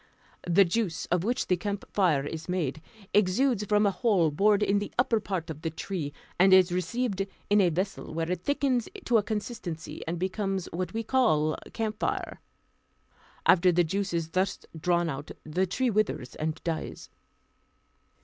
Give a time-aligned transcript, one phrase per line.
[0.49, 2.81] The juice, of which the camphire is made,
[3.13, 7.27] exudes from a hole bored in the upper part of the tree, and is received
[7.51, 12.41] in a vessel, where it thickens to a consistency, and becomes what we call camphire.
[13.45, 17.11] After the juice is thus drawn out, the tree withers and dies.